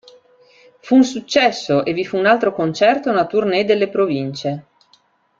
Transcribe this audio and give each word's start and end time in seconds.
Fu 0.79 0.95
un 0.95 1.03
successo 1.03 1.85
e 1.85 1.93
vi 1.93 2.03
fu 2.03 2.17
un 2.17 2.25
altro 2.25 2.51
concerto 2.53 3.07
e 3.07 3.11
una 3.11 3.27
tournée 3.27 3.65
delle 3.65 3.87
province. 3.87 4.65